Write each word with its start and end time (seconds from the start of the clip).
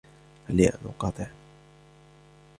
هل 0.49 0.55
لي 0.57 0.67
أن 0.69 0.79
أقاطع؟ 0.85 1.27